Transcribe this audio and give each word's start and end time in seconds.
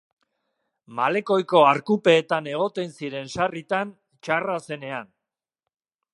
Malekoiko 0.99 1.61
arkupeetan 1.73 2.49
egoten 2.55 2.91
ziren 3.01 3.31
sarritan 3.35 3.93
txarra 3.99 4.59
zenean. 4.71 5.11